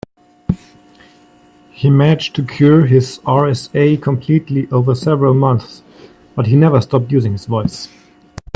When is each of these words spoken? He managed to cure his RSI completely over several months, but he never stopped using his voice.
He 1.69 1.91
managed 1.91 2.33
to 2.35 2.43
cure 2.43 2.87
his 2.87 3.19
RSI 3.19 4.01
completely 4.01 4.67
over 4.71 4.95
several 4.95 5.35
months, 5.35 5.83
but 6.35 6.47
he 6.47 6.55
never 6.55 6.81
stopped 6.81 7.11
using 7.11 7.33
his 7.33 7.45
voice. 7.45 7.87